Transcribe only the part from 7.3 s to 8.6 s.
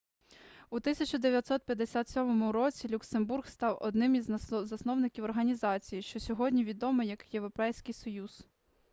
європейський союз